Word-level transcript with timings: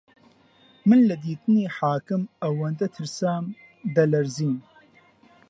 من 0.87 0.99
لە 1.09 1.15
دیتنی 1.25 1.65
حاکم 1.77 2.21
ئەوەندە 2.41 2.87
ترسام 2.95 3.45
دەلەرزیم 3.95 4.57